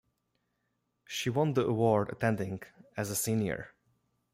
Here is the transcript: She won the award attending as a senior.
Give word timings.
She 1.05 1.29
won 1.29 1.53
the 1.53 1.63
award 1.67 2.09
attending 2.11 2.63
as 2.97 3.11
a 3.11 3.15
senior. 3.15 3.75